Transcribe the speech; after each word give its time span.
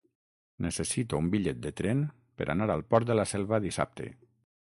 Necessito 0.65 1.19
un 1.23 1.27
bitllet 1.35 1.59
de 1.65 1.71
tren 1.81 2.01
per 2.41 2.47
anar 2.55 2.69
al 2.77 2.81
Port 2.95 3.11
de 3.11 3.19
la 3.21 3.27
Selva 3.33 3.61
dissabte. 3.67 4.09